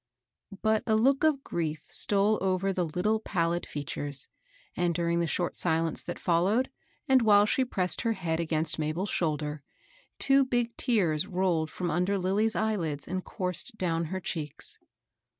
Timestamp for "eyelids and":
12.55-13.23